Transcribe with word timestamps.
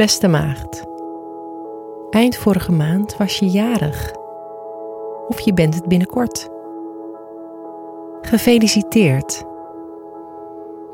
Beste 0.00 0.28
maagd. 0.28 0.84
Eind 2.10 2.36
vorige 2.36 2.72
maand 2.72 3.16
was 3.16 3.38
je 3.38 3.46
jarig. 3.46 4.12
Of 5.28 5.40
je 5.40 5.54
bent 5.54 5.74
het 5.74 5.88
binnenkort. 5.88 6.48
Gefeliciteerd. 8.20 9.44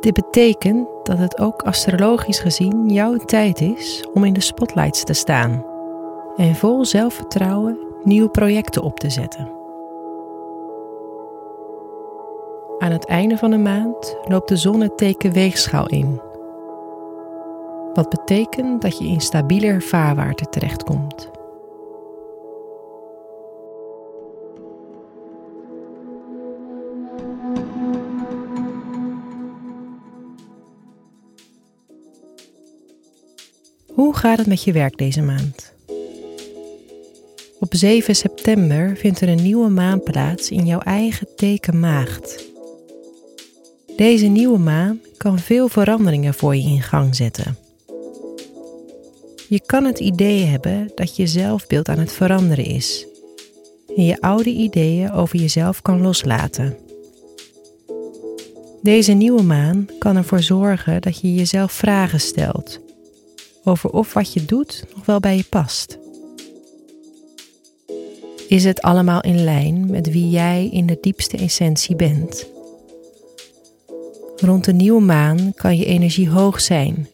Dit 0.00 0.12
betekent 0.12 0.88
dat 1.02 1.18
het 1.18 1.38
ook 1.38 1.62
astrologisch 1.62 2.38
gezien 2.38 2.88
jouw 2.88 3.16
tijd 3.16 3.60
is 3.60 4.08
om 4.14 4.24
in 4.24 4.32
de 4.32 4.40
spotlights 4.40 5.04
te 5.04 5.12
staan 5.12 5.64
en 6.36 6.54
vol 6.54 6.84
zelfvertrouwen 6.84 7.78
nieuwe 8.02 8.28
projecten 8.28 8.82
op 8.82 8.98
te 8.98 9.10
zetten. 9.10 9.52
Aan 12.78 12.92
het 12.92 13.06
einde 13.06 13.36
van 13.36 13.50
de 13.50 13.58
maand 13.58 14.16
loopt 14.24 14.48
de 14.48 14.56
zon 14.56 14.80
het 14.80 14.98
teken 14.98 15.32
weegschaal 15.32 15.86
in. 15.88 16.20
Wat 17.94 18.08
betekent 18.08 18.82
dat 18.82 18.98
je 18.98 19.04
in 19.04 19.20
stabieler 19.20 19.82
vaarwater 19.82 20.48
terechtkomt. 20.48 21.30
Hoe 33.92 34.14
gaat 34.16 34.38
het 34.38 34.46
met 34.46 34.64
je 34.64 34.72
werk 34.72 34.98
deze 34.98 35.22
maand? 35.22 35.74
Op 37.60 37.74
7 37.74 38.16
september 38.16 38.96
vindt 38.96 39.20
er 39.20 39.28
een 39.28 39.42
nieuwe 39.42 39.68
maan 39.68 40.02
plaats 40.02 40.50
in 40.50 40.66
jouw 40.66 40.80
eigen 40.80 41.28
teken 41.36 41.80
maagd. 41.80 42.44
Deze 43.96 44.26
nieuwe 44.26 44.58
maan 44.58 45.00
kan 45.16 45.38
veel 45.38 45.68
veranderingen 45.68 46.34
voor 46.34 46.56
je 46.56 46.62
in 46.62 46.82
gang 46.82 47.16
zetten. 47.16 47.63
Je 49.54 49.62
kan 49.66 49.84
het 49.84 50.00
idee 50.00 50.44
hebben 50.44 50.90
dat 50.94 51.16
je 51.16 51.26
zelfbeeld 51.26 51.88
aan 51.88 51.98
het 51.98 52.12
veranderen 52.12 52.64
is 52.64 53.06
en 53.96 54.04
je 54.04 54.20
oude 54.20 54.50
ideeën 54.50 55.12
over 55.12 55.38
jezelf 55.38 55.82
kan 55.82 56.00
loslaten. 56.00 56.76
Deze 58.82 59.12
nieuwe 59.12 59.42
maan 59.42 59.86
kan 59.98 60.16
ervoor 60.16 60.42
zorgen 60.42 61.02
dat 61.02 61.20
je 61.20 61.34
jezelf 61.34 61.72
vragen 61.72 62.20
stelt 62.20 62.80
over 63.64 63.90
of 63.90 64.12
wat 64.12 64.32
je 64.32 64.44
doet 64.44 64.84
nog 64.94 65.06
wel 65.06 65.20
bij 65.20 65.36
je 65.36 65.44
past. 65.44 65.98
Is 68.48 68.64
het 68.64 68.82
allemaal 68.82 69.20
in 69.20 69.44
lijn 69.44 69.90
met 69.90 70.10
wie 70.10 70.30
jij 70.30 70.68
in 70.72 70.86
de 70.86 70.98
diepste 71.00 71.36
essentie 71.36 71.96
bent? 71.96 72.46
Rond 74.36 74.64
de 74.64 74.72
nieuwe 74.72 75.02
maan 75.02 75.52
kan 75.54 75.76
je 75.76 75.84
energie 75.84 76.30
hoog 76.30 76.60
zijn 76.60 77.08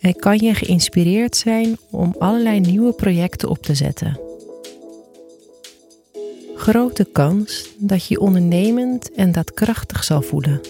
en 0.00 0.16
kan 0.16 0.38
je 0.38 0.54
geïnspireerd 0.54 1.36
zijn 1.36 1.78
om 1.90 2.14
allerlei 2.18 2.60
nieuwe 2.60 2.92
projecten 2.92 3.48
op 3.48 3.62
te 3.62 3.74
zetten. 3.74 4.20
Grote 6.54 7.04
kans 7.12 7.68
dat 7.78 8.06
je 8.06 8.14
je 8.14 8.20
ondernemend 8.20 9.12
en 9.12 9.32
daadkrachtig 9.32 10.04
zal 10.04 10.22
voelen. 10.22 10.60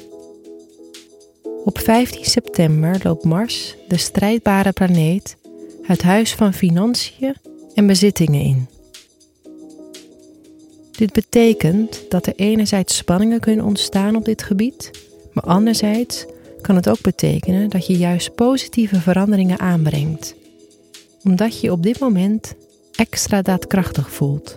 Op 1.64 1.78
15 1.78 2.24
september 2.24 3.00
loopt 3.02 3.24
Mars, 3.24 3.76
de 3.88 3.96
strijdbare 3.96 4.72
planeet, 4.72 5.36
het 5.82 6.02
huis 6.02 6.34
van 6.34 6.52
financiën 6.54 7.34
en 7.74 7.86
bezittingen 7.86 8.40
in. 8.40 8.68
Dit 10.90 11.12
betekent 11.12 12.04
dat 12.08 12.26
er 12.26 12.32
enerzijds 12.36 12.96
spanningen 12.96 13.40
kunnen 13.40 13.64
ontstaan 13.64 14.16
op 14.16 14.24
dit 14.24 14.42
gebied, 14.42 14.90
maar 15.32 15.44
anderzijds 15.44 16.26
kan 16.60 16.76
het 16.76 16.88
ook 16.88 17.00
betekenen 17.00 17.70
dat 17.70 17.86
je 17.86 17.98
juist 17.98 18.34
positieve 18.34 19.00
veranderingen 19.00 19.58
aanbrengt, 19.58 20.34
omdat 21.22 21.60
je 21.60 21.72
op 21.72 21.82
dit 21.82 21.98
moment 21.98 22.54
extra 22.94 23.42
daadkrachtig 23.42 24.10
voelt. 24.10 24.56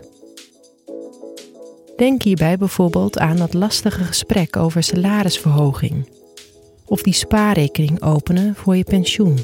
Denk 1.98 2.24
hierbij 2.24 2.58
bijvoorbeeld 2.58 3.20
aan 3.20 3.38
dat 3.38 3.54
lastige 3.54 4.04
gesprek 4.04 4.56
over 4.56 4.84
salarisverhoging 4.84 6.10
of 6.86 7.02
die 7.02 7.14
spaarrekening 7.14 8.02
openen 8.02 8.56
voor 8.56 8.76
je 8.76 8.84
pensioen. 8.84 9.38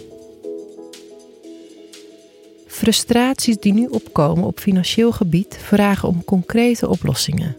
Frustraties 2.67 3.57
die 3.57 3.73
nu 3.73 3.87
opkomen 3.87 4.43
op 4.43 4.59
financieel 4.59 5.11
gebied 5.11 5.57
vragen 5.61 6.09
om 6.09 6.23
concrete 6.23 6.89
oplossingen. 6.89 7.57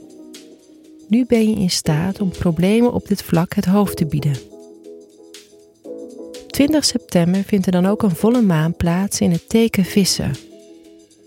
Nu 1.09 1.25
ben 1.27 1.51
je 1.51 1.57
in 1.57 1.71
staat 1.71 2.21
om 2.21 2.31
problemen 2.31 2.93
op 2.93 3.09
dit 3.09 3.23
vlak 3.23 3.55
het 3.55 3.65
hoofd 3.65 3.97
te 3.97 4.07
bieden. 4.07 4.50
20 6.61 6.85
september 6.85 7.43
vindt 7.45 7.67
er 7.67 7.73
dan 7.73 7.87
ook 7.87 8.03
een 8.03 8.17
volle 8.17 8.43
maan 8.43 8.77
plaats 8.77 9.21
in 9.21 9.31
het 9.31 9.49
teken 9.49 9.85
Vissen. 9.85 10.33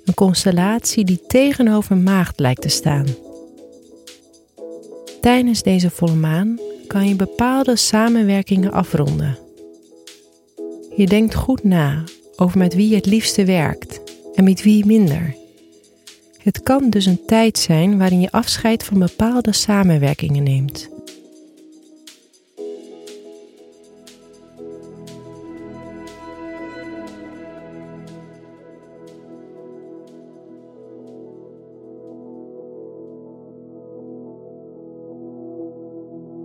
Een 0.05 0.13
constellatie 0.13 1.03
die 1.03 1.21
tegenover 1.27 1.97
Maagd 1.97 2.39
lijkt 2.39 2.61
te 2.61 2.69
staan. 2.69 3.05
Tijdens 5.21 5.63
deze 5.63 5.89
volle 5.89 6.15
maan 6.15 6.59
kan 6.87 7.07
je 7.07 7.15
bepaalde 7.15 7.75
samenwerkingen 7.75 8.71
afronden. 8.71 9.37
Je 10.95 11.05
denkt 11.05 11.35
goed 11.35 11.63
na 11.63 12.03
over 12.35 12.57
met 12.57 12.73
wie 12.73 12.89
je 12.89 12.95
het 12.95 13.05
liefste 13.05 13.45
werkt 13.45 14.01
en 14.35 14.43
met 14.43 14.63
wie 14.63 14.85
minder. 14.85 15.35
Het 16.37 16.63
kan 16.63 16.89
dus 16.89 17.05
een 17.05 17.25
tijd 17.25 17.57
zijn 17.57 17.97
waarin 17.97 18.21
je 18.21 18.31
afscheid 18.31 18.83
van 18.83 18.99
bepaalde 18.99 19.53
samenwerkingen 19.53 20.43
neemt. 20.43 20.89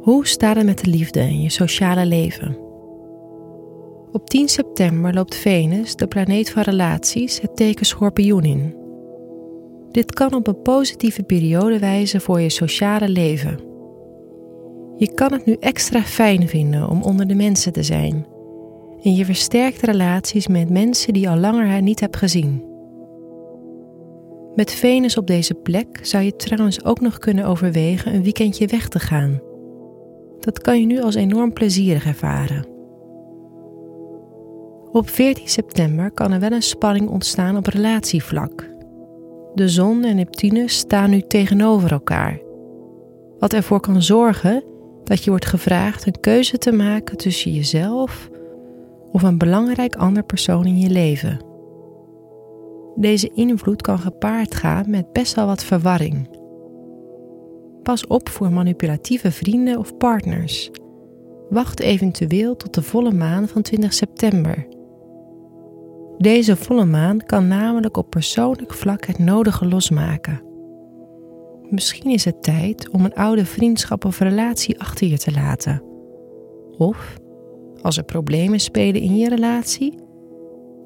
Hoe 0.00 0.26
staat 0.26 0.56
het 0.56 0.64
met 0.64 0.84
de 0.84 0.91
liefde 0.91 1.20
in 1.20 1.42
je 1.42 1.50
sociale 1.50 2.06
leven? 2.06 2.59
Op 4.12 4.31
10 4.31 4.48
september 4.48 5.14
loopt 5.14 5.34
Venus, 5.34 5.97
de 5.97 6.06
planeet 6.06 6.50
van 6.50 6.62
relaties, 6.62 7.41
het 7.41 7.56
teken 7.56 7.86
schorpioen 7.86 8.44
in. 8.44 8.76
Dit 9.91 10.12
kan 10.12 10.34
op 10.34 10.47
een 10.47 10.62
positieve 10.62 11.22
periode 11.22 11.78
wijzen 11.78 12.20
voor 12.20 12.41
je 12.41 12.50
sociale 12.50 13.08
leven. 13.08 13.60
Je 14.97 15.14
kan 15.14 15.32
het 15.32 15.47
nu 15.47 15.56
extra 15.60 16.03
fijn 16.03 16.48
vinden 16.48 16.88
om 16.88 17.03
onder 17.03 17.28
de 17.28 17.34
mensen 17.34 17.72
te 17.72 17.82
zijn. 17.82 18.26
En 19.03 19.14
je 19.14 19.25
versterkt 19.25 19.82
relaties 19.82 20.47
met 20.47 20.70
mensen 20.70 21.12
die 21.12 21.28
al 21.28 21.37
langer 21.37 21.82
niet 21.82 22.00
hebt 22.00 22.16
gezien. 22.16 22.64
Met 24.54 24.72
Venus 24.72 25.16
op 25.16 25.26
deze 25.26 25.54
plek 25.54 25.98
zou 26.03 26.25
je 26.25 26.37
trouwens 26.37 26.84
ook 26.84 27.00
nog 27.00 27.19
kunnen 27.19 27.44
overwegen 27.44 28.14
een 28.14 28.22
weekendje 28.22 28.66
weg 28.66 28.88
te 28.88 28.98
gaan 28.98 29.47
dat 30.41 30.60
kan 30.60 30.81
je 30.81 30.87
nu 30.87 31.03
als 31.03 31.15
enorm 31.15 31.53
plezierig 31.53 32.06
ervaren. 32.06 32.66
Op 34.93 35.09
14 35.09 35.49
september 35.49 36.10
kan 36.10 36.32
er 36.32 36.41
wel 36.41 36.53
een 36.53 36.62
spanning 36.62 37.09
ontstaan 37.09 37.56
op 37.56 37.66
relatievlak. 37.66 38.71
De 39.54 39.69
zon 39.69 40.04
en 40.04 40.16
Neptunus 40.16 40.76
staan 40.76 41.10
nu 41.10 41.21
tegenover 41.21 41.93
elkaar, 41.93 42.41
wat 43.38 43.53
ervoor 43.53 43.81
kan 43.81 44.03
zorgen 44.03 44.65
dat 45.04 45.25
je 45.25 45.31
wordt 45.31 45.47
gevraagd 45.47 46.06
een 46.06 46.21
keuze 46.21 46.59
te 46.59 46.72
maken 46.72 47.16
tussen 47.16 47.53
jezelf 47.53 48.31
of 49.12 49.22
een 49.22 49.38
belangrijk 49.38 49.97
ander 49.97 50.22
persoon 50.22 50.66
in 50.66 50.78
je 50.78 50.91
leven. 50.91 51.44
Deze 52.94 53.31
invloed 53.34 53.82
kan 53.82 53.99
gepaard 53.99 54.55
gaan 54.55 54.91
met 54.91 55.12
best 55.12 55.34
wel 55.34 55.47
wat 55.47 55.65
verwarring 55.65 56.38
Pas 57.88 58.06
op 58.06 58.29
voor 58.29 58.52
manipulatieve 58.52 59.32
vrienden 59.32 59.79
of 59.79 59.96
partners. 59.96 60.70
Wacht 61.49 61.81
eventueel 61.81 62.56
tot 62.56 62.75
de 62.75 62.82
volle 62.82 63.12
maan 63.12 63.49
van 63.49 63.62
20 63.62 63.93
september. 63.93 64.67
Deze 66.19 66.56
volle 66.56 66.85
maan 66.85 67.25
kan 67.26 67.49
namelijk 67.49 67.96
op 67.96 68.11
persoonlijk 68.11 68.75
vlak 68.75 69.06
het 69.06 69.19
nodige 69.19 69.67
losmaken. 69.67 70.43
Misschien 71.70 72.11
is 72.11 72.25
het 72.25 72.43
tijd 72.43 72.90
om 72.90 73.05
een 73.05 73.14
oude 73.14 73.44
vriendschap 73.44 74.05
of 74.05 74.19
relatie 74.19 74.81
achter 74.81 75.06
je 75.06 75.19
te 75.19 75.32
laten. 75.32 75.82
Of, 76.79 77.17
als 77.82 77.96
er 77.96 78.05
problemen 78.05 78.61
spelen 78.61 79.00
in 79.00 79.17
je 79.17 79.29
relatie, 79.29 79.99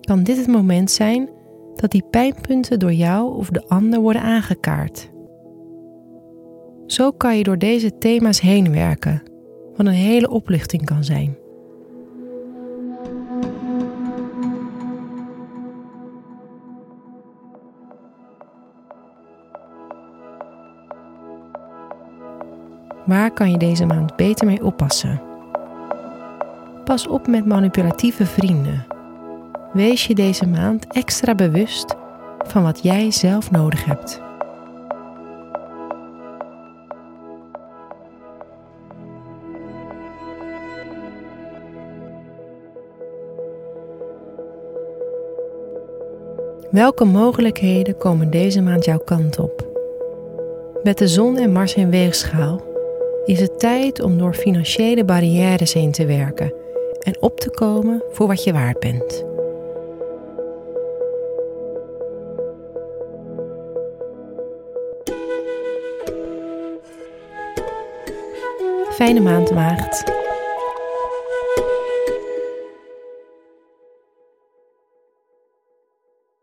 kan 0.01 0.23
dit 0.23 0.37
het 0.37 0.49
moment 0.49 0.91
zijn 0.91 1.31
dat 1.75 1.91
die 1.91 2.05
pijnpunten 2.11 2.79
door 2.79 2.93
jou 2.93 3.37
of 3.37 3.49
de 3.49 3.65
ander 3.69 4.01
worden 4.01 4.23
aangekaart. 4.23 5.12
Zo 6.93 7.11
kan 7.13 7.37
je 7.37 7.43
door 7.43 7.59
deze 7.59 7.99
thema's 7.99 8.41
heen 8.41 8.73
werken, 8.73 9.23
wat 9.77 9.87
een 9.87 9.93
hele 9.93 10.31
oplichting 10.31 10.85
kan 10.85 11.05
zijn. 11.05 11.37
Waar 23.07 23.31
kan 23.33 23.51
je 23.51 23.59
deze 23.59 23.87
maand 23.87 24.17
beter 24.17 24.47
mee 24.47 24.65
oppassen? 24.65 25.23
Pas 26.85 27.07
op 27.07 27.27
met 27.27 27.47
manipulatieve 27.47 28.27
vrienden. 28.27 28.87
wees 29.73 30.07
je 30.07 30.15
deze 30.15 30.47
maand 30.47 30.87
extra 30.87 31.35
bewust 31.35 31.95
van 32.39 32.63
wat 32.63 32.83
jij 32.83 33.11
zelf 33.11 33.51
nodig 33.51 33.85
hebt. 33.85 34.32
Welke 46.73 47.05
mogelijkheden 47.05 47.97
komen 47.97 48.31
deze 48.31 48.61
maand 48.61 48.85
jouw 48.85 48.99
kant 48.99 49.39
op? 49.39 49.67
Met 50.83 50.99
de 50.99 51.09
zon 51.09 51.37
en 51.37 51.53
Mars 51.53 51.75
in 51.75 51.91
weegschaal 51.91 52.63
is 53.25 53.41
het 53.41 53.59
tijd 53.59 54.03
om 54.03 54.19
door 54.19 54.35
financiële 54.35 55.05
barrières 55.05 55.73
heen 55.73 55.93
te 55.93 56.07
werken 56.07 56.55
en 57.01 57.17
op 57.21 57.41
te 57.41 57.51
komen 57.51 58.03
voor 58.11 58.27
wat 58.27 58.45
je 58.45 58.53
waard 58.53 58.79
bent. 58.79 59.25
Fijne 68.91 69.21
maand, 69.21 69.51
Maagd. 69.51 70.22